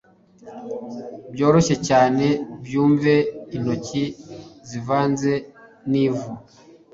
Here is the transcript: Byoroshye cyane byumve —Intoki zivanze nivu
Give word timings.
Byoroshye 1.33 1.75
cyane 1.87 2.25
byumve 2.65 3.13
—Intoki 3.35 4.03
zivanze 4.69 5.31
nivu 5.91 6.31